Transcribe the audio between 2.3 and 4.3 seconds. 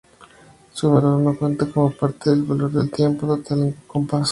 del valor del tiempo total del compás.